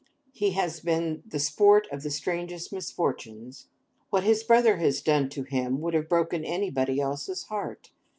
[0.33, 3.67] He has been the sport of the strangest misfortunes.
[4.09, 7.91] What his brother has done to him would have broken anybody else's heart.